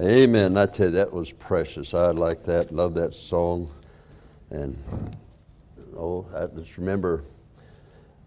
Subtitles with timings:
[0.00, 0.56] Amen.
[0.56, 1.92] I tell you, that was precious.
[1.92, 2.72] I like that.
[2.72, 3.68] Love that song.
[4.50, 4.78] And
[5.96, 7.24] oh, I just remember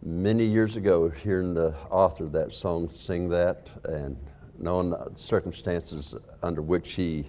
[0.03, 4.17] many years ago hearing the author of that song sing that and
[4.59, 6.13] knowing the circumstances
[6.43, 7.25] under which he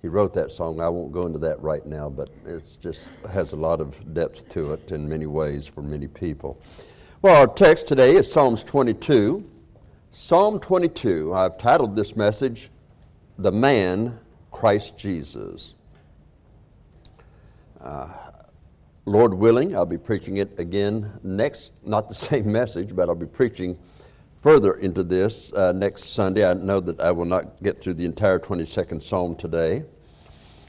[0.00, 0.80] he wrote that song.
[0.80, 4.48] I won't go into that right now, but it just has a lot of depth
[4.50, 6.60] to it in many ways for many people.
[7.20, 9.48] Well, our text today is Psalms 22.
[10.10, 11.34] Psalm 22.
[11.34, 12.71] I've titled this message,
[13.42, 14.20] The Man,
[14.52, 15.74] Christ Jesus.
[17.80, 18.08] Uh,
[19.04, 23.26] Lord willing, I'll be preaching it again next, not the same message, but I'll be
[23.26, 23.76] preaching
[24.42, 26.48] further into this uh, next Sunday.
[26.48, 29.82] I know that I will not get through the entire 22nd Psalm today,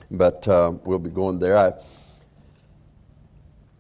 [0.10, 1.56] but uh, we'll be going there.
[1.56, 1.74] I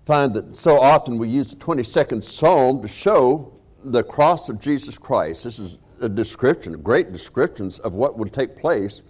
[0.05, 4.99] find that so often we use the 22nd Psalm to show the cross of Jesus
[4.99, 5.45] Christ.
[5.45, 9.01] This is a description, great descriptions of what would take place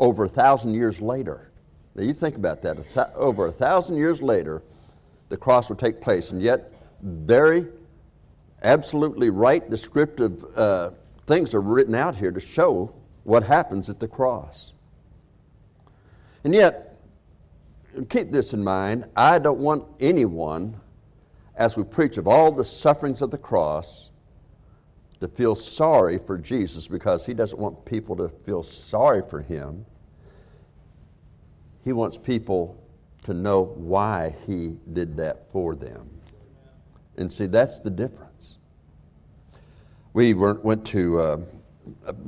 [0.00, 1.50] over a thousand years later.
[1.94, 2.78] Now you think about that.
[2.78, 4.62] A th- over a thousand years later,
[5.28, 7.66] the cross would take place, and yet very
[8.62, 10.90] absolutely right descriptive uh,
[11.26, 12.92] things are written out here to show
[13.22, 14.72] what happens at the cross.
[16.42, 16.98] And yet,
[18.08, 20.80] keep this in mind I don't want anyone,
[21.54, 24.10] as we preach of all the sufferings of the cross,
[25.20, 29.84] to feel sorry for Jesus because he doesn't want people to feel sorry for him.
[31.84, 32.80] He wants people
[33.24, 36.08] to know why he did that for them.
[37.16, 38.58] And see, that's the difference.
[40.12, 41.36] We went to, uh,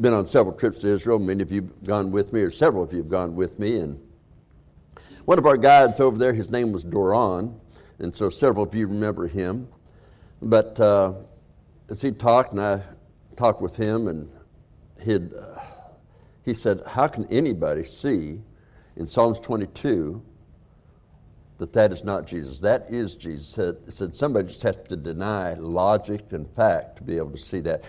[0.00, 1.18] been on several trips to Israel.
[1.18, 3.78] Many of you have gone with me, or several of you have gone with me.
[3.78, 4.00] And
[5.24, 7.54] one of our guides over there, his name was Doron,
[7.98, 9.68] and so several of you remember him.
[10.42, 11.14] But uh,
[11.90, 12.82] as he talked, and I
[13.36, 14.30] talked with him, and
[15.02, 15.60] he'd, uh,
[16.44, 18.40] he said, How can anybody see
[18.96, 20.22] in Psalms 22
[21.60, 22.58] that that is not Jesus.
[22.58, 23.46] That is Jesus.
[23.46, 27.60] Said, said somebody just has to deny logic and fact to be able to see
[27.60, 27.84] that.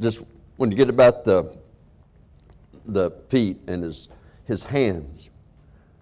[0.00, 0.22] Just
[0.56, 1.56] when you get about the
[2.84, 4.08] the feet and his
[4.44, 5.30] his hands,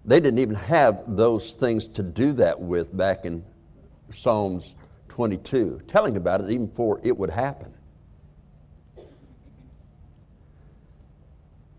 [0.03, 3.45] they didn't even have those things to do that with back in
[4.09, 4.73] Psalms
[5.11, 7.73] 22, telling about it even before it would happen.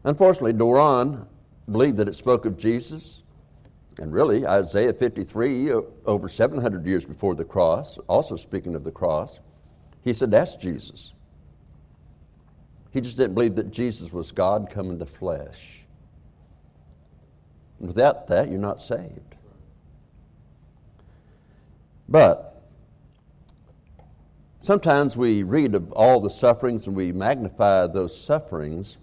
[0.05, 1.27] Unfortunately, Doron
[1.71, 3.23] believed that it spoke of Jesus
[3.99, 8.91] and really, Isaiah 53, uh, over 700 years before the cross, also speaking of the
[8.91, 9.39] cross,
[10.03, 11.13] he said, That's Jesus.
[12.91, 15.85] He just didn't believe that Jesus was God come in the flesh.
[17.81, 19.35] Without that, you're not saved.
[22.09, 22.52] But
[24.63, 28.97] sometimes we read of all the sufferings and we magnify those sufferings,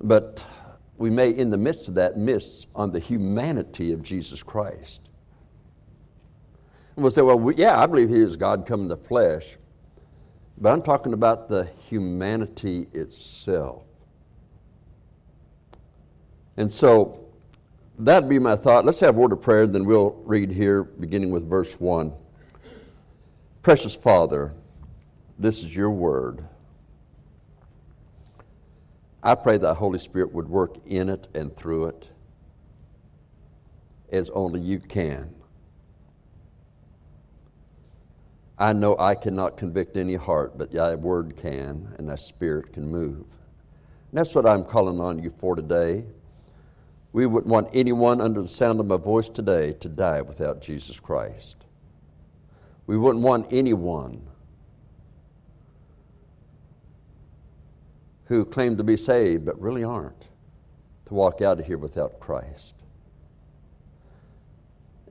[0.00, 0.44] but
[0.98, 5.00] we may, in the midst of that, miss on the humanity of Jesus Christ.
[6.94, 9.56] And we'll say, well, we, yeah, I believe he is God come in the flesh.
[10.58, 13.82] But I'm talking about the humanity itself.
[16.58, 17.24] And so
[17.98, 18.84] that'd be my thought.
[18.84, 22.12] Let's have a word of prayer, then we'll read here, beginning with verse 1.
[23.62, 24.54] Precious Father,
[25.38, 26.42] this is your word.
[29.22, 32.08] I pray that Holy Spirit would work in it and through it
[34.10, 35.34] as only you can.
[38.58, 42.90] I know I cannot convict any heart, but thy word can, and thy spirit can
[42.90, 43.18] move.
[43.18, 43.26] And
[44.12, 46.04] that's what I'm calling on you for today.
[47.12, 50.98] We wouldn't want anyone under the sound of my voice today to die without Jesus
[50.98, 51.59] Christ.
[52.90, 54.20] We wouldn't want anyone
[58.24, 60.26] who claim to be saved but really aren't
[61.06, 62.74] to walk out of here without Christ.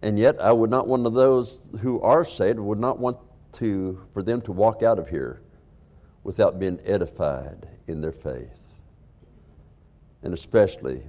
[0.02, 3.18] And yet, I would not want those who are saved would not want
[3.54, 5.40] to for them to walk out of here
[6.26, 8.82] without being edified in their faith.
[10.22, 11.02] And especially,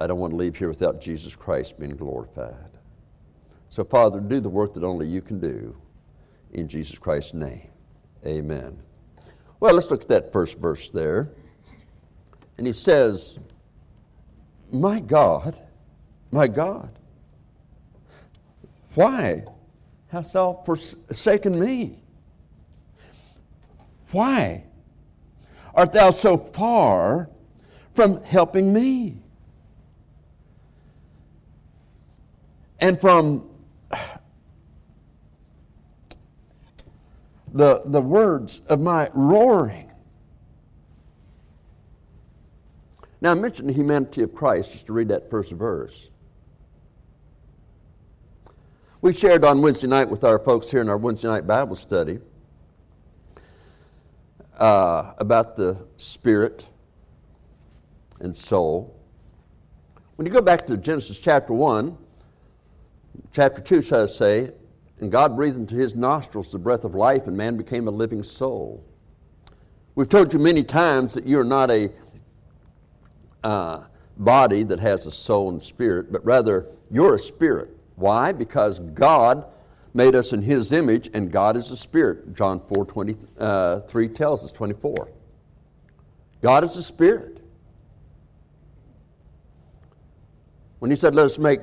[0.00, 2.77] I don't want to leave here without Jesus Christ being glorified.
[3.68, 5.76] So, Father, do the work that only you can do.
[6.52, 7.68] In Jesus Christ's name,
[8.26, 8.78] amen.
[9.60, 11.30] Well, let's look at that first verse there.
[12.56, 13.38] And he says,
[14.72, 15.60] My God,
[16.30, 16.90] my God,
[18.94, 19.44] why
[20.08, 21.98] hast thou forsaken me?
[24.10, 24.64] Why
[25.74, 27.28] art thou so far
[27.94, 29.22] from helping me?
[32.80, 33.48] And from
[37.52, 39.90] the, the words of my roaring.
[43.20, 46.08] Now, I mentioned the humanity of Christ just to read that first verse.
[49.00, 52.18] We shared on Wednesday night with our folks here in our Wednesday night Bible study
[54.58, 56.66] uh, about the spirit
[58.20, 58.96] and soul.
[60.16, 61.96] When you go back to Genesis chapter 1,
[63.32, 64.52] chapter 2, shall I say,
[65.00, 68.22] and God breathed into his nostrils the breath of life, and man became a living
[68.22, 68.84] soul.
[69.94, 71.90] We've told you many times that you're not a
[73.42, 73.84] uh,
[74.16, 77.76] body that has a soul and spirit, but rather you're a spirit.
[77.96, 78.32] Why?
[78.32, 79.46] Because God
[79.94, 82.34] made us in His image, and God is a spirit.
[82.34, 83.80] John 4 23 uh,
[84.14, 85.08] tells us, 24.
[86.40, 87.38] God is a spirit.
[90.78, 91.60] When He said, Let us make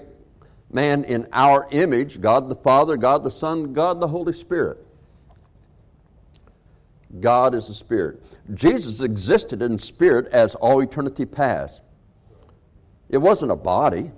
[0.71, 4.85] man in our image, God the Father, God the Son, God the Holy Spirit.
[7.19, 8.21] God is a spirit.
[8.53, 11.81] Jesus existed in spirit as all eternity past.
[13.09, 14.11] It wasn't a body.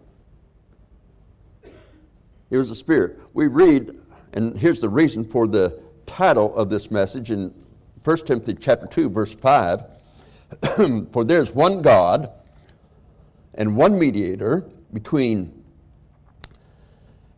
[2.50, 3.20] It was a spirit.
[3.34, 4.00] We read,
[4.34, 7.54] and here's the reason for the title of this message in
[8.04, 9.84] 1 Timothy chapter 2, verse 5.
[11.12, 12.32] for there's one God
[13.54, 15.57] and one mediator between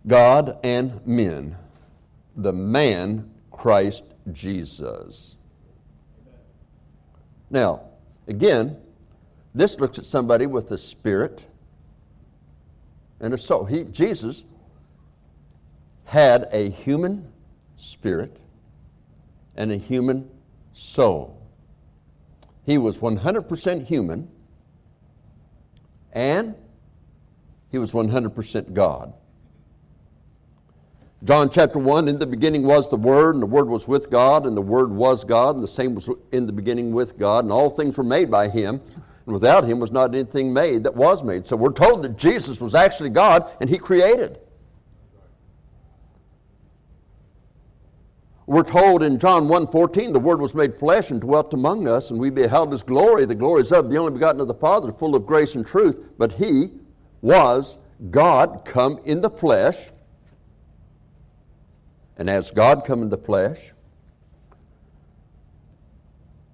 [0.08, 1.58] God and men,
[2.36, 5.36] the man Christ Jesus.
[7.50, 7.82] Now,
[8.28, 8.78] again,
[9.54, 11.44] this looks at somebody with a spirit
[13.20, 13.66] and a soul.
[13.66, 14.44] He, Jesus
[16.06, 17.32] had a human
[17.78, 18.38] spirit
[19.56, 20.30] and a human
[20.74, 21.40] soul.
[22.66, 24.30] He was 100% human
[26.14, 26.56] and
[27.72, 29.14] he was 100% God.
[31.22, 34.46] John chapter 1 In the beginning was the Word, and the Word was with God,
[34.46, 37.52] and the Word was God, and the same was in the beginning with God, and
[37.52, 38.80] all things were made by Him,
[39.26, 41.46] and without Him was not anything made that was made.
[41.46, 44.40] So we're told that Jesus was actually God, and He created.
[48.46, 52.20] We're told in John 1.14, the Word was made flesh and dwelt among us, and
[52.20, 53.26] we beheld His glory.
[53.26, 56.00] The glory of the only begotten of the Father, full of grace and truth.
[56.18, 56.72] But He
[57.22, 57.78] was
[58.10, 59.92] God come in the flesh.
[62.20, 63.72] And as God come in the flesh,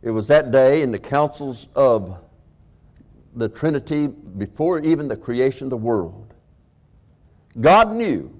[0.03, 2.19] it was that day in the councils of
[3.35, 6.35] the Trinity before even the creation of the world.
[7.59, 8.31] God knew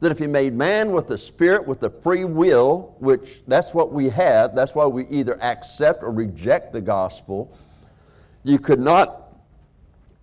[0.00, 3.92] that if he made man with the spirit, with the free will, which that's what
[3.92, 7.56] we have, that's why we either accept or reject the gospel,
[8.42, 9.34] you could not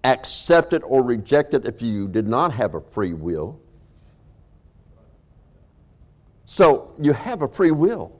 [0.03, 3.61] accept it or reject it if you did not have a free will.
[6.49, 8.17] So you have a free will.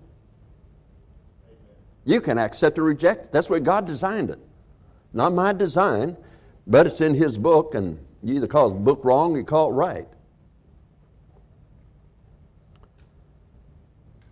[2.04, 3.32] You can accept or reject.
[3.32, 4.40] That's why God designed it.
[5.14, 6.18] Not my design,
[6.68, 9.70] but it's in His book, and you either call His book wrong or you call
[9.70, 10.08] it right.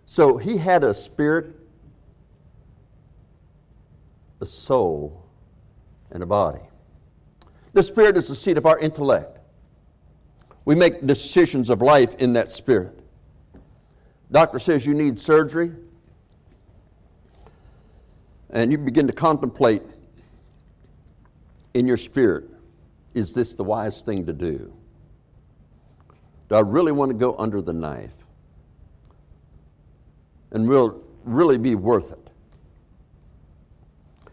[0.04, 1.54] So he had a spirit,
[4.42, 5.24] a soul,
[6.10, 6.60] and a body.
[7.72, 9.38] The spirit is the seat of our intellect.
[10.66, 13.05] We make decisions of life in that spirit.
[14.36, 15.72] Doctor says you need surgery,
[18.50, 19.80] and you begin to contemplate
[21.72, 22.44] in your spirit
[23.14, 24.70] is this the wise thing to do?
[26.50, 28.12] Do I really want to go under the knife?
[30.50, 32.30] and will really be worth it.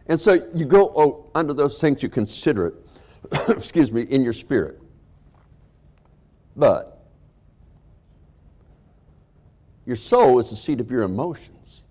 [0.08, 2.74] And so you go oh, under those things, you consider it,
[3.48, 4.82] excuse me, in your spirit.
[6.58, 6.93] But
[9.86, 11.84] your soul is the seat of your emotions.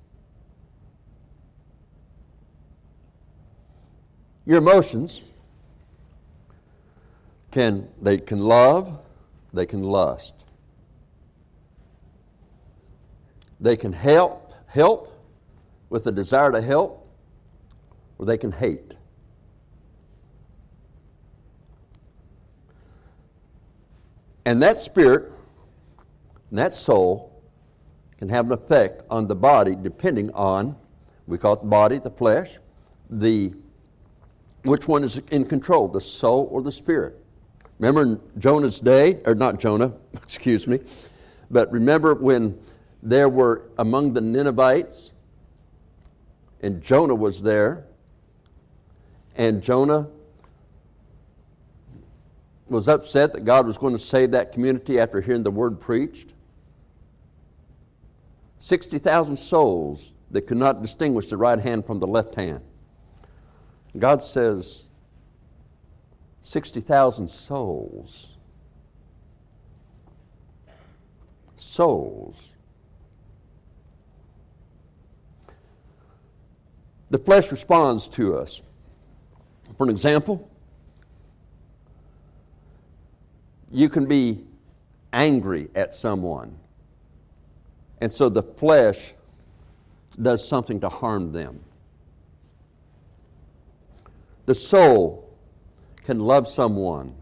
[4.44, 5.22] Your emotions
[7.50, 8.98] can they can love,
[9.52, 10.34] they can lust.
[13.60, 15.16] They can help, help
[15.88, 17.06] with the desire to help,
[18.18, 18.94] or they can hate.
[24.44, 25.30] And that spirit,
[26.50, 27.31] and that soul,
[28.22, 30.76] can have an effect on the body depending on,
[31.26, 32.58] we call it the body, the flesh,
[33.10, 33.52] the
[34.62, 37.18] which one is in control, the soul or the spirit.
[37.80, 40.78] Remember in Jonah's day, or not Jonah, excuse me,
[41.50, 42.56] but remember when
[43.02, 45.12] there were among the Ninevites,
[46.60, 47.86] and Jonah was there,
[49.34, 50.06] and Jonah
[52.68, 56.34] was upset that God was going to save that community after hearing the word preached.
[58.62, 62.60] 60,000 souls that could not distinguish the right hand from the left hand.
[63.98, 64.84] God says,
[66.42, 68.36] 60,000 souls.
[71.56, 72.50] Souls.
[77.10, 78.62] The flesh responds to us.
[79.76, 80.48] For an example,
[83.72, 84.44] you can be
[85.12, 86.60] angry at someone,
[88.02, 89.14] and so the flesh
[90.20, 91.60] does something to harm them.
[94.44, 95.32] The soul
[96.04, 97.14] can love someone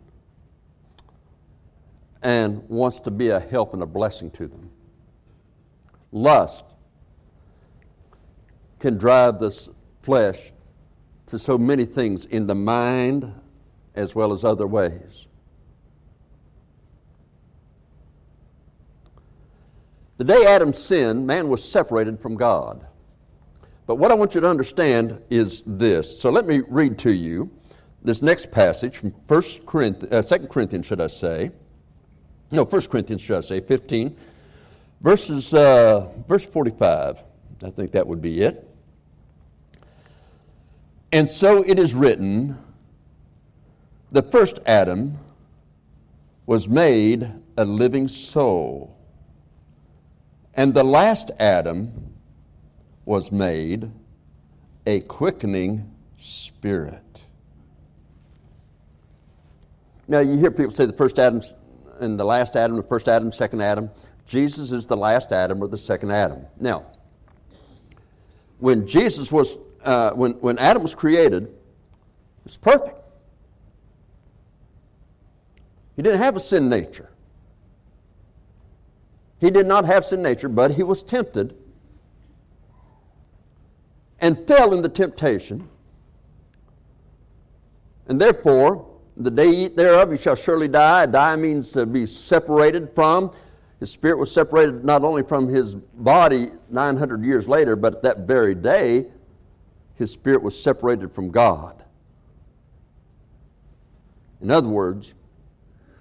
[2.22, 4.70] and wants to be a help and a blessing to them.
[6.12, 6.64] Lust
[8.78, 9.50] can drive the
[10.00, 10.50] flesh
[11.26, 13.30] to so many things in the mind
[13.94, 15.26] as well as other ways.
[20.20, 22.84] The day Adam sinned, man was separated from God.
[23.86, 26.20] But what I want you to understand is this.
[26.20, 27.50] So let me read to you
[28.02, 31.52] this next passage from 1 Corinthians, uh, 2 Corinthians, should I say.
[32.50, 34.14] No, 1 Corinthians, should I say, 15,
[35.00, 37.22] verses, uh, verse 45.
[37.64, 38.68] I think that would be it.
[41.12, 42.58] And so it is written
[44.12, 45.18] the first Adam
[46.44, 48.99] was made a living soul,
[50.54, 52.14] and the last Adam
[53.04, 53.90] was made
[54.86, 57.02] a quickening spirit.
[60.08, 61.40] Now, you hear people say the first Adam
[62.00, 63.90] and the last Adam, the first Adam, second Adam.
[64.26, 66.46] Jesus is the last Adam or the second Adam.
[66.58, 66.86] Now,
[68.58, 71.52] when Jesus was, uh, when, when Adam was created,
[72.44, 72.96] was perfect.
[75.96, 77.09] He didn't have a sin nature.
[79.40, 81.56] He did not have sin nature, but he was tempted
[84.20, 85.68] and fell into temptation.
[88.06, 91.06] And therefore, the day eat thereof, you shall surely die.
[91.06, 93.32] Die means to be separated from.
[93.78, 98.18] His spirit was separated not only from his body 900 years later, but at that
[98.20, 99.06] very day,
[99.94, 101.82] his spirit was separated from God.
[104.42, 105.14] In other words,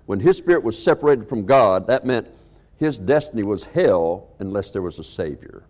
[0.05, 2.27] when his spirit was separated from God, that meant
[2.79, 5.63] his destiny was hell unless there was a Savior.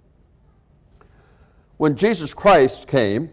[1.77, 3.31] When Jesus Christ came,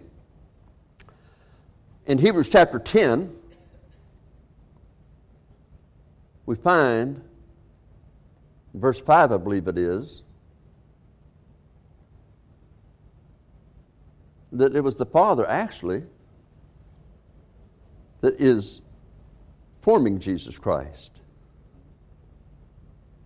[2.07, 3.37] in Hebrews chapter 10,
[6.47, 7.21] we find,
[8.73, 10.23] verse 5, I believe it is,
[14.53, 16.05] that it was the Father actually
[18.21, 18.81] that is
[19.83, 21.11] forming Jesus Christ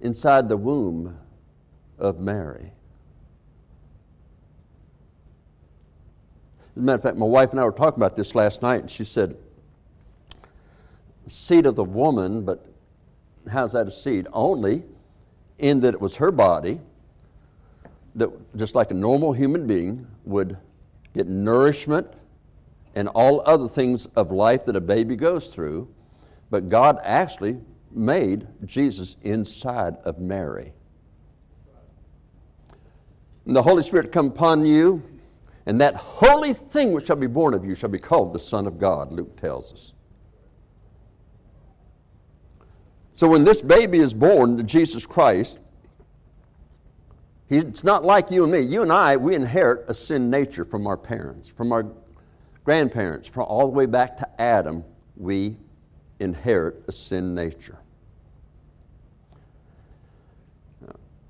[0.00, 1.18] inside the womb
[1.98, 2.72] of Mary.
[6.76, 8.80] As a matter of fact, my wife and I were talking about this last night,
[8.82, 9.36] and she said,
[11.26, 12.66] seed of the woman, but
[13.50, 14.26] how's that a seed?
[14.32, 14.82] Only
[15.58, 16.80] in that it was her body
[18.14, 20.56] that, just like a normal human being, would
[21.14, 22.06] get nourishment
[22.94, 25.88] and all other things of life that a baby goes through.
[26.50, 27.60] But God actually
[27.90, 30.72] made Jesus inside of Mary.
[33.46, 35.02] And the Holy Spirit come upon you
[35.66, 38.66] and that holy thing which shall be born of you shall be called the Son
[38.66, 39.92] of God, Luke tells us.
[43.12, 45.58] So when this baby is born Jesus Christ,
[47.50, 48.60] it's not like you and me.
[48.60, 51.86] You and I, we inherit a sin nature from our parents, from our
[52.64, 54.84] grandparents, from all the way back to Adam,
[55.16, 55.56] we
[56.20, 57.78] inherit a sin nature.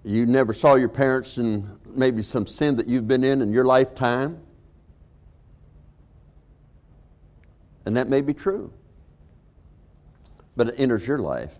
[0.02, 3.64] You never saw your parents in maybe some sin that you've been in in your
[3.64, 4.40] lifetime.
[7.84, 8.72] And that may be true.
[10.56, 11.52] But it enters your life.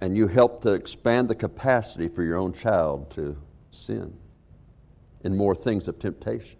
[0.00, 3.36] And you help to expand the capacity for your own child to
[3.70, 4.16] sin
[5.22, 6.58] in more things of temptation.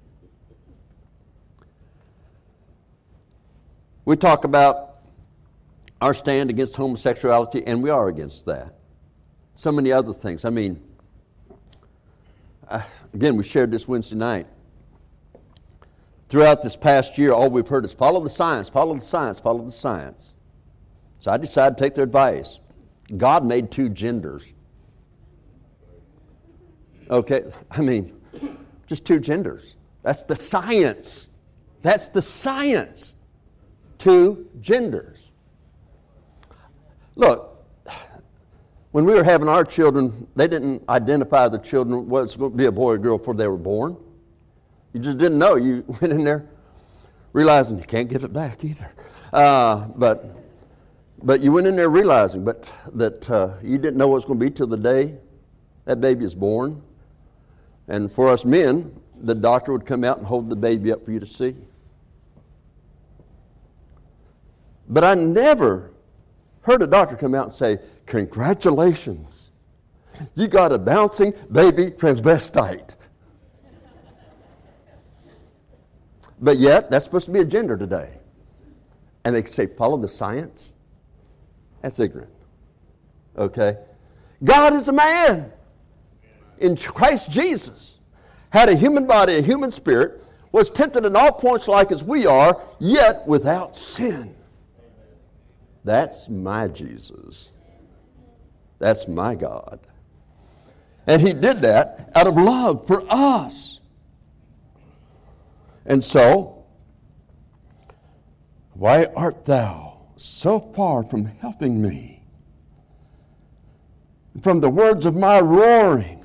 [4.04, 4.98] We talk about
[6.00, 8.74] our stand against homosexuality, and we are against that.
[9.54, 10.44] So many other things.
[10.44, 10.82] I mean,
[12.68, 12.82] uh,
[13.14, 14.46] again, we shared this Wednesday night.
[16.28, 19.64] Throughout this past year, all we've heard is follow the science, follow the science, follow
[19.64, 20.34] the science.
[21.18, 22.58] So I decided to take their advice.
[23.16, 24.52] God made two genders.
[27.08, 28.18] Okay, I mean,
[28.86, 29.76] just two genders.
[30.02, 31.28] That's the science.
[31.82, 33.14] That's the science.
[34.04, 35.30] Two genders.
[37.16, 37.64] Look,
[38.90, 42.66] when we were having our children, they didn't identify the children it's going to be
[42.66, 43.96] a boy or girl before they were born.
[44.92, 45.54] You just didn't know.
[45.54, 46.46] You went in there.
[47.32, 48.92] realizing you can't give it back either.
[49.32, 50.36] Uh, but,
[51.22, 54.44] but you went in there realizing but, that uh, you didn't know what going to
[54.44, 55.14] be till the day
[55.86, 56.82] that baby is born.
[57.88, 61.10] And for us men, the doctor would come out and hold the baby up for
[61.10, 61.56] you to see.
[64.88, 65.92] But I never
[66.62, 69.50] heard a doctor come out and say, Congratulations,
[70.34, 72.90] you got a bouncing baby transvestite.
[76.40, 78.18] But yet, that's supposed to be a gender today.
[79.24, 80.74] And they say, follow the science?
[81.80, 82.30] That's ignorant.
[83.38, 83.78] Okay?
[84.42, 85.50] God is a man
[86.58, 87.98] in Christ Jesus,
[88.50, 90.22] had a human body, a human spirit,
[90.52, 94.34] was tempted in all points like as we are, yet without sin.
[95.84, 97.52] That's my Jesus.
[98.78, 99.80] That's my God.
[101.06, 103.80] And he did that out of love for us.
[105.84, 106.64] And so,
[108.72, 112.22] why art thou so far from helping me?
[114.42, 116.24] From the words of my roaring.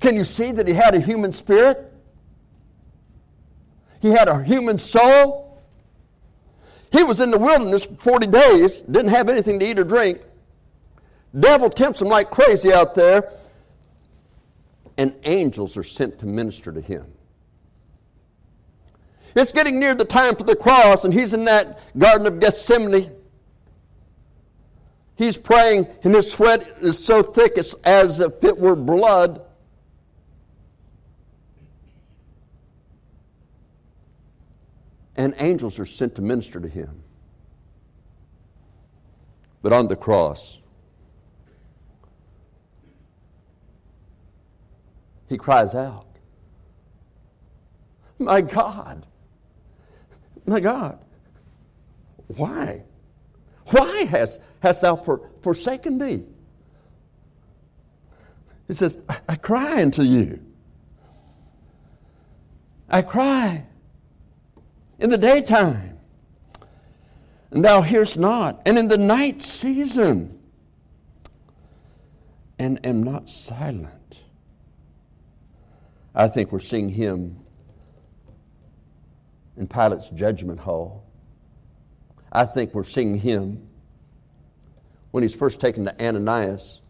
[0.00, 1.92] Can you see that he had a human spirit?
[4.00, 5.39] He had a human soul.
[6.92, 10.20] He was in the wilderness for 40 days, didn't have anything to eat or drink.
[11.38, 13.32] Devil tempts him like crazy out there,
[14.98, 17.06] and angels are sent to minister to him.
[19.36, 23.12] It's getting near the time for the cross, and he's in that Garden of Gethsemane.
[25.14, 29.42] He's praying, and his sweat is so thick it's as if it were blood.
[35.20, 37.02] And angels are sent to minister to him.
[39.60, 40.60] But on the cross,
[45.28, 46.06] he cries out,
[48.18, 49.04] My God,
[50.46, 50.98] my God,
[52.28, 52.84] why?
[53.66, 56.24] Why hast, hast thou for, forsaken me?
[58.68, 60.40] He says, I, I cry unto you.
[62.88, 63.66] I cry
[65.00, 65.98] in the daytime,
[67.50, 70.38] and thou hearest not, and in the night season,
[72.58, 74.18] and am not silent.
[76.14, 77.38] I think we're seeing him
[79.56, 81.04] in Pilate's judgment hall.
[82.32, 83.68] I think we're seeing him
[85.10, 86.82] when he's first taken to Ananias.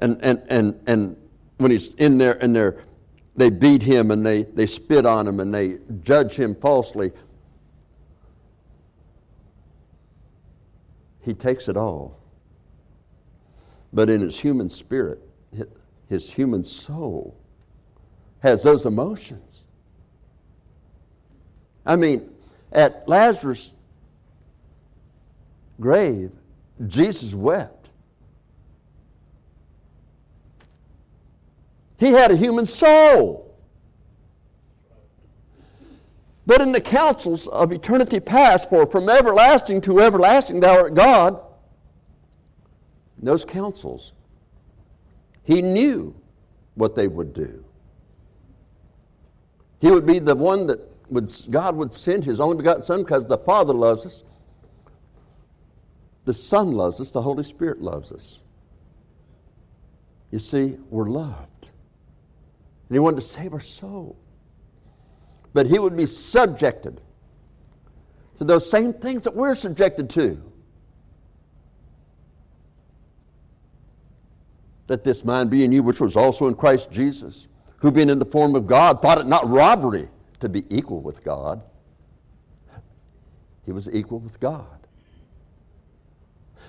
[0.00, 1.16] And, and, and, and
[1.58, 2.70] when he's in there and they
[3.38, 7.12] they beat him and they, they spit on him and they judge him falsely.
[11.22, 12.18] He takes it all.
[13.92, 15.20] But in his human spirit,
[16.08, 17.38] his human soul
[18.40, 19.64] has those emotions.
[21.86, 22.30] I mean,
[22.72, 23.72] at Lazarus'
[25.80, 26.32] grave,
[26.86, 27.77] Jesus wept.
[31.98, 33.44] He had a human soul.
[36.46, 41.40] But in the councils of eternity past, for from everlasting to everlasting thou art God,
[43.18, 44.12] In those councils,
[45.42, 46.14] he knew
[46.74, 47.64] what they would do.
[49.80, 50.80] He would be the one that
[51.10, 54.24] would, God would send His only begotten Son because the Father loves us,
[56.24, 58.44] the Son loves us, the Holy Spirit loves us.
[60.30, 61.57] You see, we're loved.
[62.88, 64.16] And He wanted to save our soul.
[65.52, 67.00] But He would be subjected
[68.38, 70.42] to those same things that we're subjected to.
[74.88, 77.46] Let this mind be in you, which was also in Christ Jesus,
[77.78, 80.08] who being in the form of God, thought it not robbery
[80.40, 81.62] to be equal with God.
[83.66, 84.64] He was equal with God.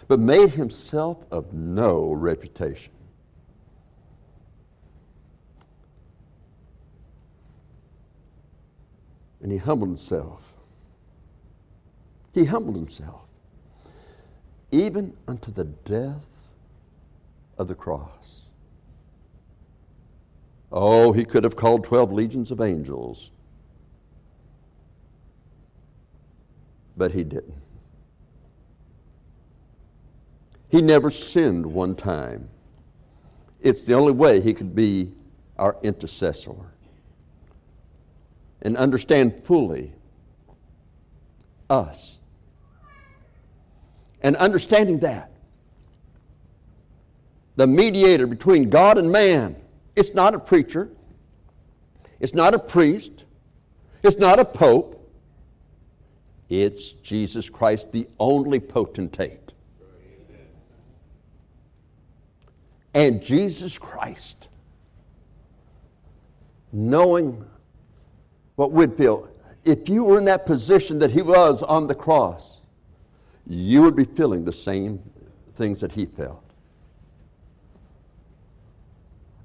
[0.10, 2.92] But made himself of no reputation.
[9.42, 10.56] And he humbled himself.
[12.34, 13.22] He humbled himself,
[14.72, 16.52] even unto the death
[17.58, 18.52] of the cross.
[20.72, 23.32] Oh, he could have called 12 legions of angels,
[26.96, 27.56] but he didn't.
[30.70, 32.50] He never sinned one time.
[33.60, 35.12] It's the only way he could be
[35.58, 36.56] our intercessor
[38.62, 39.94] and understand fully
[41.70, 42.20] us.
[44.22, 45.32] And understanding that,
[47.56, 49.56] the mediator between God and man.
[49.96, 50.90] It's not a preacher,
[52.20, 53.26] it's not a priest,
[54.02, 54.96] It's not a pope.
[56.48, 59.54] It's Jesus Christ, the only potentate.
[62.94, 64.48] And Jesus Christ,
[66.72, 67.46] knowing
[68.68, 69.30] what feel,
[69.64, 72.60] if you were in that position that he was on the cross,
[73.48, 75.02] you would be feeling the same
[75.54, 76.44] things that he felt.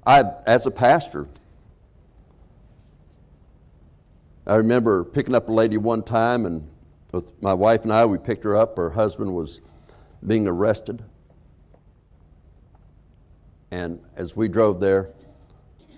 [0.05, 1.27] I, as a pastor,
[4.45, 6.69] I remember picking up a lady one time, and
[7.11, 8.75] with my wife and I, we picked her up.
[8.75, 9.61] Her husband was
[10.27, 11.03] being arrested.
[13.71, 15.09] And as we drove there,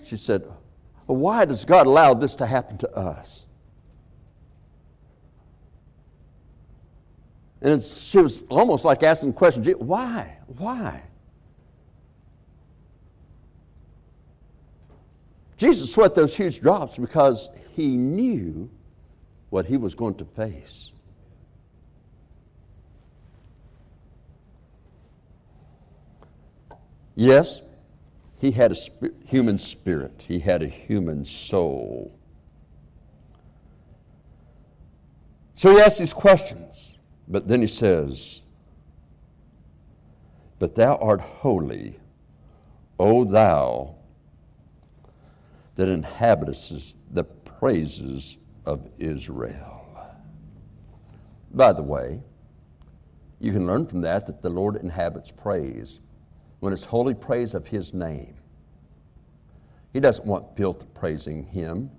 [0.03, 0.47] she said,
[1.07, 3.47] well, Why does God allow this to happen to us?
[7.61, 10.37] And she was almost like asking questions Why?
[10.47, 11.03] Why?
[15.57, 18.69] Jesus sweat those huge drops because he knew
[19.49, 20.91] what he was going to face.
[27.15, 27.63] Yes,
[28.39, 32.17] he had a sp- human spirit, he had a human soul.
[35.53, 36.97] So he asks these questions,
[37.27, 38.41] but then he says,
[40.59, 41.99] But thou art holy,
[42.99, 43.95] O thou
[45.75, 49.73] that inhabitest the praises of Israel.
[51.51, 52.21] By the way,
[53.39, 55.99] you can learn from that that the Lord inhabits praise
[56.59, 58.35] when it's holy praise of His name.
[59.93, 61.91] He doesn't want filth praising Him.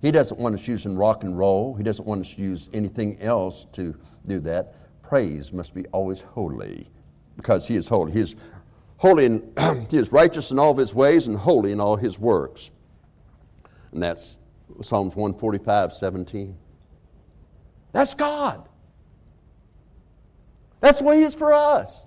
[0.00, 1.74] He doesn't want us using rock and roll.
[1.74, 4.74] He doesn't want us to use anything else to do that.
[5.02, 6.88] Praise must be always holy
[7.36, 8.12] because He is holy.
[8.12, 8.36] He is
[8.98, 12.18] holy and He is righteous in all of His ways and holy in all His
[12.18, 12.70] works.
[13.92, 14.38] And that's
[14.82, 16.56] Psalms 145, 17.
[17.92, 18.68] That's God.
[20.80, 22.04] That's way He is for us.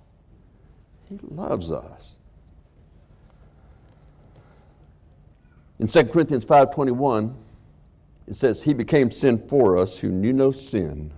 [1.11, 2.15] He loves us.
[5.79, 7.35] In 2 Corinthians 5:21,
[8.27, 11.11] it says, He became sin for us who knew no sin,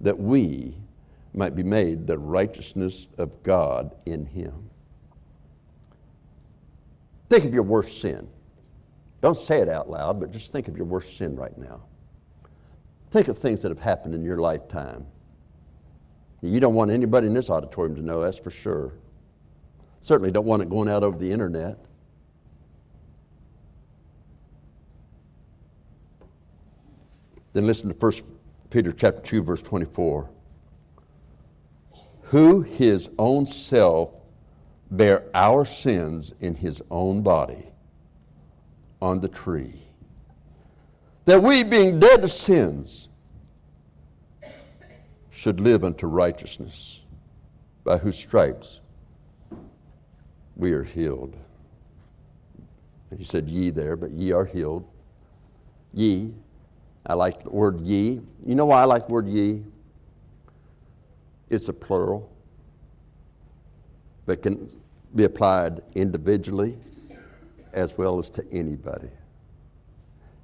[0.00, 0.76] that we
[1.32, 4.70] might be made the righteousness of God in him.
[7.28, 8.26] Think of your worst sin.
[9.20, 11.82] Don't say it out loud, but just think of your worst sin right now.
[13.10, 15.06] Think of things that have happened in your lifetime
[16.40, 18.92] you don't want anybody in this auditorium to know, that's for sure.
[20.00, 21.78] Certainly don't want it going out over the internet.
[27.52, 28.12] Then listen to 1
[28.70, 30.30] Peter chapter 2 verse 24.
[32.22, 34.10] Who his own self
[34.90, 37.66] bare our sins in his own body
[39.00, 39.82] on the tree.
[41.24, 43.07] That we being dead to sins
[45.38, 47.02] should live unto righteousness,
[47.84, 48.80] by whose stripes
[50.56, 51.36] we are healed.
[53.16, 54.84] he said ye there, but ye are healed.
[55.94, 56.34] Ye,
[57.06, 58.20] I like the word ye.
[58.44, 59.62] You know why I like the word ye?
[61.48, 62.28] It's a plural,
[64.26, 64.68] but can
[65.14, 66.76] be applied individually
[67.72, 69.10] as well as to anybody.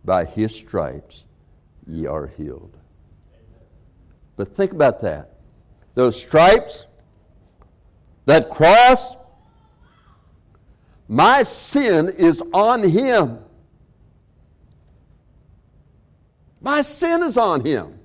[0.04, 1.24] By his stripes
[1.84, 2.78] ye are healed.
[4.36, 5.30] But think about that.
[5.94, 6.86] Those stripes,
[8.26, 9.14] that cross,
[11.08, 13.38] my sin is on him.
[16.60, 17.98] My sin is on him.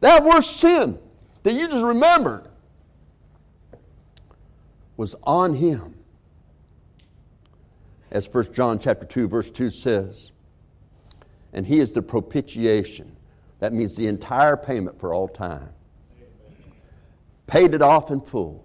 [0.00, 0.98] That worst sin
[1.42, 2.48] that you just remembered
[4.96, 5.94] was on him.
[8.10, 10.32] As 1 John chapter 2 verse 2 says,
[11.52, 13.16] and he is the propitiation
[13.60, 15.68] that means the entire payment for all time.
[17.46, 18.64] Paid it off in full.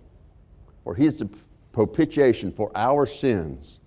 [0.86, 1.30] Or He's the
[1.72, 3.80] propitiation for our sins.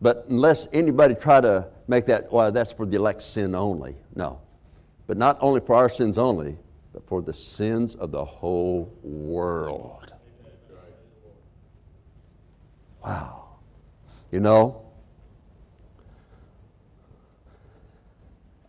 [0.00, 3.96] But unless anybody try to make that, well, that's for the elect's sin only.
[4.14, 4.40] No.
[5.06, 6.56] But not only for our sins only,
[6.92, 10.12] but for the sins of the whole world.
[13.04, 13.48] Wow.
[14.30, 14.83] You know,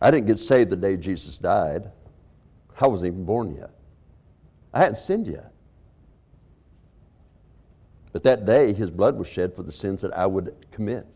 [0.00, 1.90] I didn't get saved the day Jesus died.
[2.80, 3.70] I wasn't even born yet.
[4.72, 5.52] I hadn't sinned yet.
[8.12, 11.06] But that day, his blood was shed for the sins that I would commit,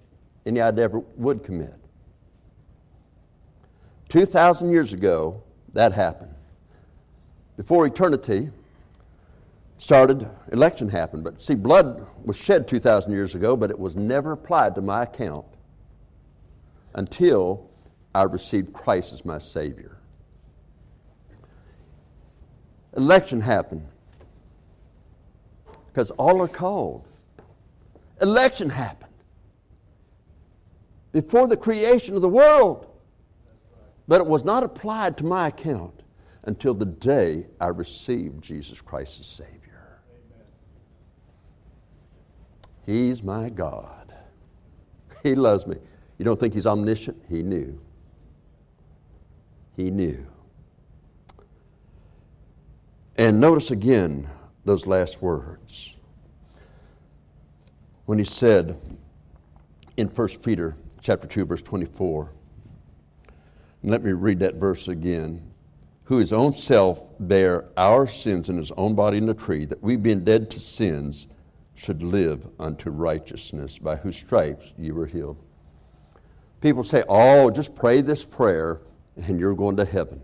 [0.45, 1.75] any I'd ever would commit.
[4.09, 6.35] 2,000 years ago, that happened.
[7.57, 8.51] Before eternity
[9.79, 11.25] started, election happened.
[11.25, 15.05] But see, blood was shed 2,000 years ago, but it was never applied to my
[15.05, 15.47] account
[16.95, 17.70] until
[18.15, 19.97] I received Christ as my Savior.
[22.97, 23.87] Election happened
[25.87, 27.07] because all are called.
[28.21, 29.13] Election happened
[31.13, 32.87] before the creation of the world,
[34.09, 36.03] but it was not applied to my account
[36.45, 40.01] until the day I received Jesus Christ as Savior.
[42.87, 44.15] He's my God.
[45.23, 45.77] He loves me.
[46.19, 47.23] You don't think He's omniscient?
[47.29, 47.81] He knew.
[49.81, 50.27] He knew.
[53.17, 54.29] And notice again
[54.67, 55.97] those last words.
[58.05, 58.79] When he said
[59.97, 62.31] in 1 Peter chapter 2 verse 24.
[63.81, 65.51] And let me read that verse again.
[66.05, 69.83] Who his own self bare our sins in his own body in the tree, that
[69.83, 71.27] we being dead to sins
[71.75, 75.43] should live unto righteousness, by whose stripes you were healed.
[76.61, 78.83] People say, Oh, just pray this prayer
[79.27, 80.21] and you're going to heaven.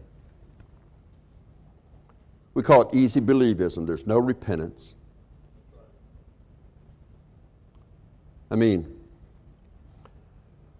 [2.54, 3.86] We call it easy believism.
[3.86, 4.94] There's no repentance.
[8.50, 8.96] I mean,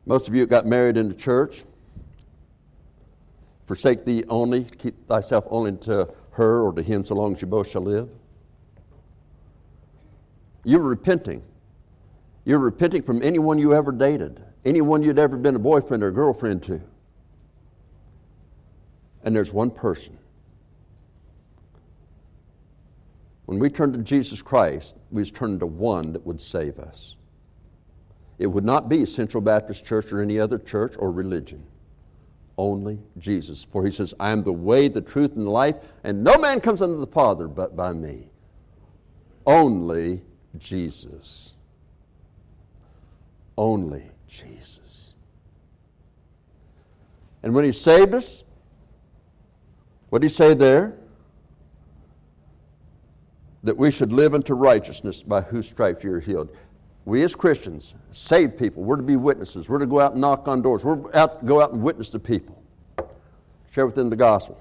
[0.06, 1.64] most of you got married in the church.
[3.66, 7.48] Forsake thee only, keep thyself only to her or to him so long as you
[7.48, 8.08] both shall live.
[10.64, 11.42] You're repenting.
[12.44, 16.62] You're repenting from anyone you ever dated, anyone you'd ever been a boyfriend or girlfriend
[16.64, 16.80] to.
[19.26, 20.16] And there's one person.
[23.44, 27.16] When we turn to Jesus Christ, we turn to one that would save us.
[28.38, 31.64] It would not be Central Baptist Church or any other church or religion.
[32.56, 33.64] Only Jesus.
[33.64, 36.60] For he says, I am the way, the truth, and the life, and no man
[36.60, 38.30] comes unto the Father but by me.
[39.44, 40.22] Only
[40.56, 41.54] Jesus.
[43.58, 45.14] Only Jesus.
[47.42, 48.44] And when he saved us,
[50.16, 50.96] what did he say there?
[53.64, 56.56] That we should live unto righteousness by whose stripes you are healed.
[57.04, 59.68] We as Christians, saved people, we're to be witnesses.
[59.68, 60.86] We're to go out and knock on doors.
[60.86, 62.62] We're out to go out and witness to people.
[63.72, 64.58] Share with them the gospel.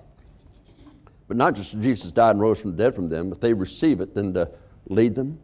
[1.30, 4.02] But not just Jesus died and rose from the dead from them, but they receive
[4.02, 4.52] it, then to
[4.90, 5.40] lead them,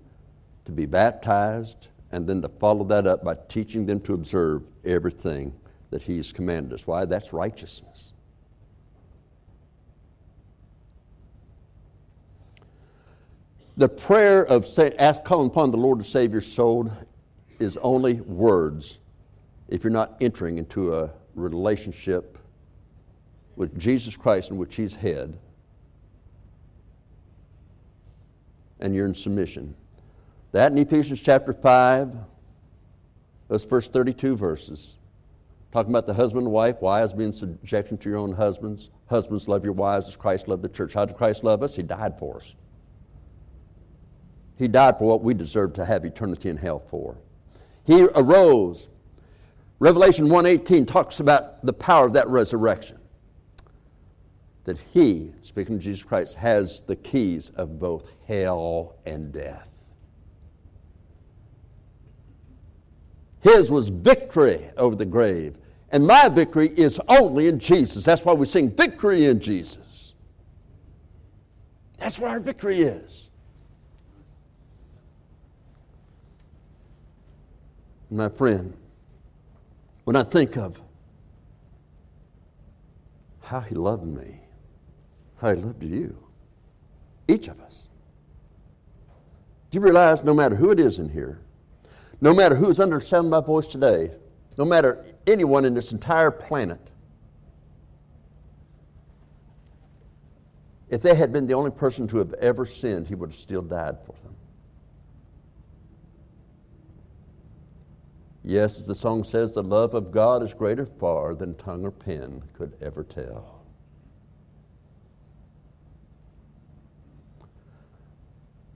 [0.66, 5.54] to be baptized, and then to follow that up by teaching them to observe everything
[5.90, 6.86] that He's commanded us.
[6.86, 7.06] Why?
[7.06, 8.12] That's righteousness.
[13.78, 16.92] The prayer of say, ask, calling upon the Lord to save your soul
[17.60, 19.00] is only words
[19.70, 22.38] if you're not entering into a relationship
[23.56, 25.38] with Jesus Christ in which He's head
[28.82, 29.76] and you're in submission.
[30.52, 32.14] That in Ephesians chapter 5,
[33.48, 34.98] those first 32 verses,
[35.72, 38.90] talking about the husband and wife, wives being subjection to your own husbands.
[39.08, 40.94] Husbands, love your wives as Christ loved the church.
[40.94, 41.76] How did Christ love us?
[41.76, 42.56] He died for us.
[44.62, 47.18] He died for what we deserve to have eternity in hell for.
[47.84, 48.90] He arose.
[49.80, 53.00] Revelation 1:18 talks about the power of that resurrection.
[54.66, 59.84] That he, speaking of Jesus Christ, has the keys of both hell and death.
[63.40, 65.58] His was victory over the grave.
[65.90, 68.06] And my victory is only in Jesus.
[68.06, 70.14] That's why we sing victory in Jesus.
[71.98, 73.31] That's what our victory is.
[78.12, 78.74] My friend,
[80.04, 80.82] when I think of
[83.42, 84.42] how he loved me,
[85.38, 86.18] how he loved you,
[87.28, 87.88] each of us,
[89.70, 91.40] do you realize no matter who it is in here,
[92.20, 94.12] no matter who is under the sound of my voice today,
[94.58, 96.80] no matter anyone in this entire planet,
[100.90, 103.62] if they had been the only person to have ever sinned, he would have still
[103.62, 104.36] died for them.
[108.44, 111.92] Yes, as the song says, the love of God is greater far than tongue or
[111.92, 113.62] pen could ever tell.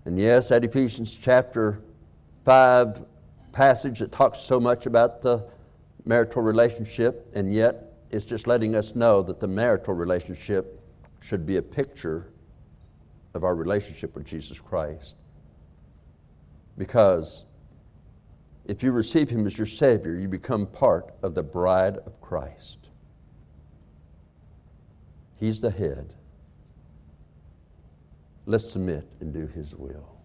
[0.06, 1.82] And yes, that Ephesians chapter
[2.43, 3.04] 5
[3.51, 5.47] passage that talks so much about the
[6.06, 10.80] marital relationship, and yet it's just letting us know that the marital relationship
[11.21, 12.28] should be a picture
[13.34, 15.15] of our relationship with Jesus Christ.
[16.78, 17.45] Because
[18.65, 22.89] if you receive Him as your Savior, you become part of the bride of Christ.
[25.38, 26.13] He's the head.
[28.45, 30.15] Let's submit and do His will.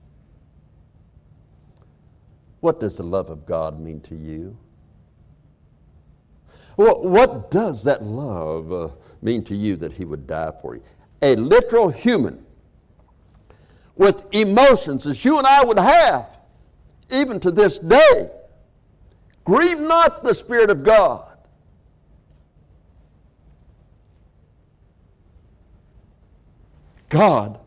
[2.61, 4.57] What does the love of God mean to you?
[6.77, 8.89] Well, what does that love uh,
[9.21, 10.83] mean to you that he would die for you?
[11.21, 12.45] A literal human
[13.97, 16.27] with emotions as you and I would have,
[17.13, 18.31] even to this day.
[19.45, 21.27] Grieve not the Spirit of God.
[27.09, 27.59] God,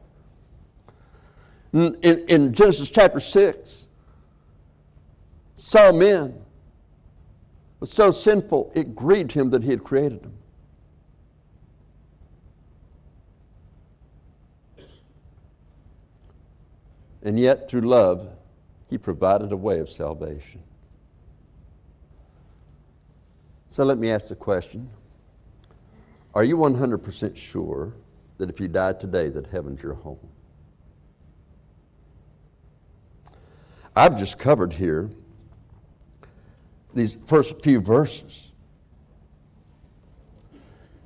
[1.73, 3.87] in, in Genesis chapter 6,
[5.55, 6.41] saw men
[7.81, 10.33] was so sinful it grieved him that he had created them.
[17.21, 18.29] And yet, through love,
[18.93, 20.61] he provided a way of salvation.
[23.69, 24.87] So let me ask the question
[26.35, 27.95] Are you 100% sure
[28.37, 30.19] that if you die today, that heaven's your home?
[33.95, 35.09] I've just covered here
[36.93, 38.51] these first few verses.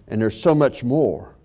[0.10, 1.36] And there's so much more.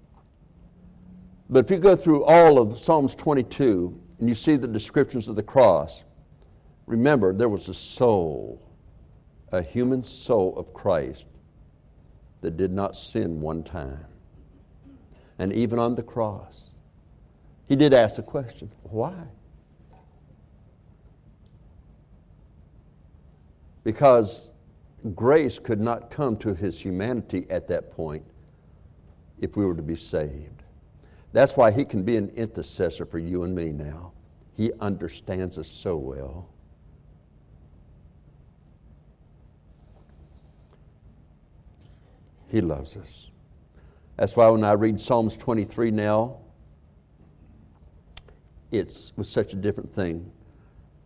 [1.49, 5.37] But if you go through all of Psalms 22 and you see the descriptions of
[5.37, 6.03] the cross,
[6.87, 8.61] remember there was a soul,
[9.51, 11.27] a human soul of Christ
[12.41, 14.05] that did not sin one time.
[15.39, 16.73] And even on the cross,
[17.67, 19.15] he did ask the question why?
[23.85, 24.51] Because
[25.15, 28.25] grace could not come to his humanity at that point
[29.41, 30.63] if we were to be saved.
[31.33, 34.13] That's why he can be an intercessor for you and me now.
[34.57, 36.49] He understands us so well.
[42.53, 43.31] He loves us.
[44.19, 46.37] That's why when I read Psalms 23 now,
[48.71, 50.31] it's with such a different thing.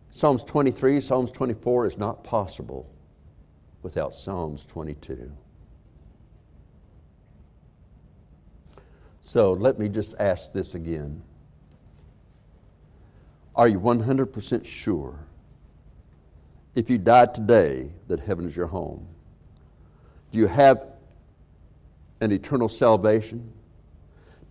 [0.09, 2.85] Psalms 23, Psalms 24 is not possible
[3.81, 5.31] without Psalms 22.
[9.21, 11.23] So let me just ask this again.
[13.55, 15.17] Are you 100% sure
[16.75, 19.07] if you died today that heaven is your home?
[20.33, 20.96] Do you have
[22.21, 23.51] an eternal salvation?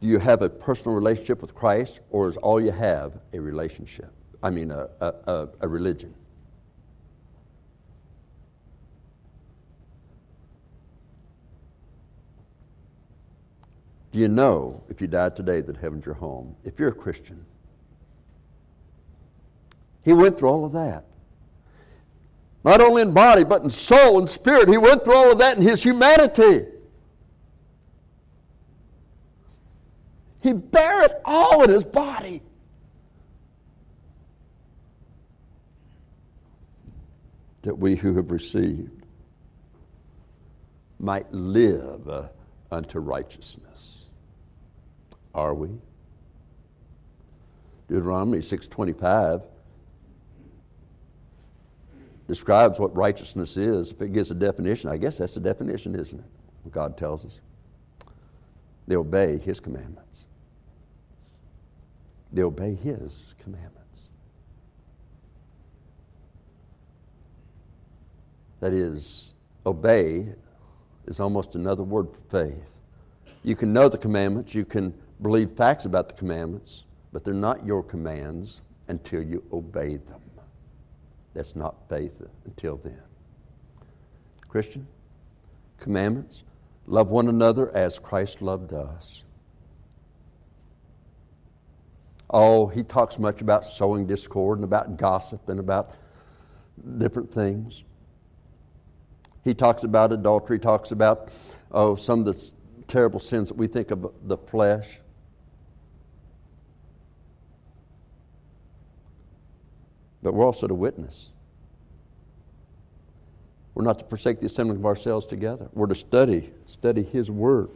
[0.01, 4.13] Do you have a personal relationship with Christ, or is all you have a relationship?
[4.43, 6.15] I mean, a, a, a religion?
[14.13, 16.57] Do you know, if you died today, that heaven's your home?
[16.65, 17.45] If you're a Christian,
[20.03, 21.05] he went through all of that.
[22.65, 24.69] Not only in body, but in soul and spirit.
[24.69, 26.67] He went through all of that in his humanity.
[30.47, 32.41] He bare it all in his body.
[37.63, 39.05] That we who have received
[41.01, 42.29] might live
[42.71, 44.11] unto righteousness.
[45.35, 45.71] Are we?
[47.89, 49.43] Deuteronomy 625
[52.29, 53.91] describes what righteousness is.
[53.91, 56.71] If it gives a definition, I guess that's the definition, isn't it?
[56.71, 57.41] God tells us.
[58.87, 60.27] They obey His commandments.
[62.33, 64.11] They obey His commandments.
[68.61, 69.35] That is,
[69.65, 70.35] obey
[71.07, 72.75] is almost another word for faith.
[73.43, 77.65] You can know the commandments, you can believe facts about the commandments, but they're not
[77.65, 80.21] your commands until you obey them.
[81.35, 83.01] That's not faith until then.
[84.49, 84.87] Christian,
[85.79, 86.45] commandments
[86.87, 89.23] love one another as Christ loved us.
[92.31, 95.93] Oh, he talks much about sowing discord and about gossip and about
[96.99, 97.85] different things.
[99.45, 101.29] He talks about adultery, talks about
[101.71, 102.53] oh, some of the
[102.89, 105.01] terrible sins that we think of the flesh.
[110.23, 111.31] But we're also to witness.
[113.75, 115.69] We're not to forsake the assembling of ourselves together.
[115.75, 117.71] We're to study, study His Word,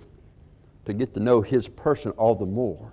[0.86, 2.92] to get to know His person all the more.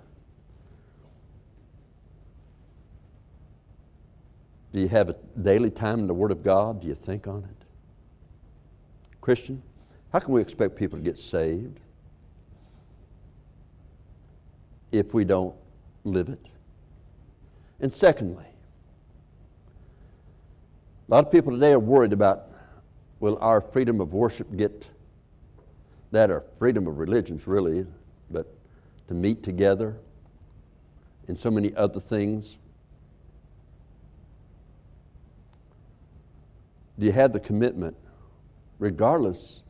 [4.72, 6.82] Do you have a daily time in the Word of God?
[6.82, 7.64] Do you think on it?
[9.20, 9.62] Christian,
[10.12, 11.80] how can we expect people to get saved
[14.92, 15.54] if we don't
[16.04, 16.40] live it?
[17.80, 18.46] And secondly,
[21.08, 22.50] a lot of people today are worried about
[23.20, 24.86] will our freedom of worship get
[26.10, 27.86] that or freedom of religions really,
[28.30, 28.46] but
[29.08, 29.96] to meet together
[31.26, 32.58] and so many other things
[36.98, 37.96] Do you have the commitment,
[38.78, 39.62] regardless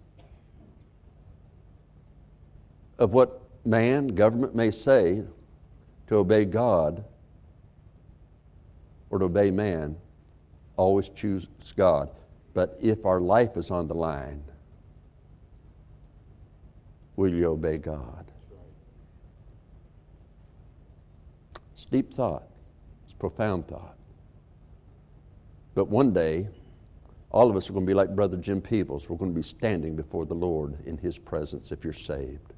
[2.99, 5.23] of what man, government may say
[6.09, 7.05] to obey God
[9.11, 9.97] or to obey man,
[10.77, 12.11] always choose God.
[12.55, 14.43] But if our life is on the line,
[17.17, 18.25] will you obey God?
[21.73, 22.49] It's deep thought,
[23.05, 23.97] it's profound thought.
[25.75, 26.49] But one day,
[27.31, 29.09] all of us are going to be like Brother Jim Peebles.
[29.09, 32.55] We're going to be standing before the Lord in His presence if you're saved.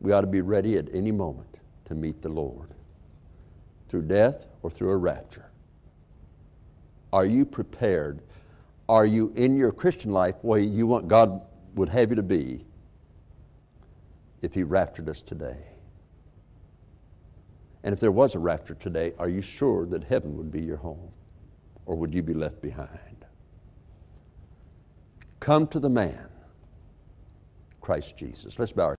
[0.00, 2.68] We ought to be ready at any moment to meet the Lord
[3.88, 5.50] through death or through a rapture.
[7.12, 8.20] Are you prepared?
[8.88, 11.40] Are you in your Christian life where you want God
[11.74, 12.64] would have you to be
[14.42, 15.75] if He raptured us today?
[17.86, 20.76] And if there was a rapture today, are you sure that heaven would be your
[20.76, 21.12] home?
[21.84, 23.24] Or would you be left behind?
[25.38, 26.28] Come to the man,
[27.80, 28.58] Christ Jesus.
[28.58, 28.95] Let's bow our